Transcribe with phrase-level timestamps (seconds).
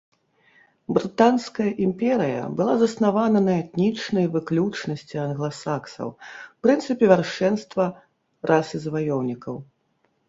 [0.97, 6.09] Брытанская імперыя была заснавана на этнічнай выключнасці англасаксаў,
[6.67, 7.85] прынцыпе вяршэнства
[8.55, 9.55] расы заваёўнікаў.